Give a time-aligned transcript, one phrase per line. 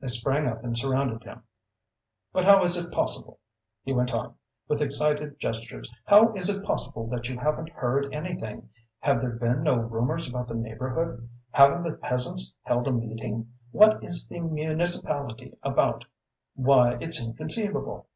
[0.00, 1.42] They sprang up and surrounded him.
[2.32, 3.40] "But how is it possible?"
[3.82, 4.36] he went on,
[4.68, 8.70] with excited gestures "how is it possible that you haven't heard anything?
[9.00, 11.28] Have there been no rumors about the neighborhood?
[11.50, 13.52] Haven't the peasants held a meeting?
[13.70, 16.06] What is the municipality about?
[16.54, 18.06] Why, it's inconceivable!